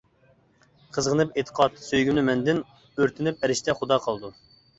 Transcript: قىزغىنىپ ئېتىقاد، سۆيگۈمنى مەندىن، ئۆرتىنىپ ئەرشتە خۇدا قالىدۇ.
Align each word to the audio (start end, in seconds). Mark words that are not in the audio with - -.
قىزغىنىپ 0.95 1.37
ئېتىقاد، 1.41 1.77
سۆيگۈمنى 1.89 2.25
مەندىن، 2.31 2.63
ئۆرتىنىپ 2.97 3.45
ئەرشتە 3.49 3.79
خۇدا 3.83 4.01
قالىدۇ. 4.09 4.35